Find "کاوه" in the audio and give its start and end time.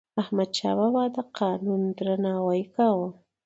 2.75-3.09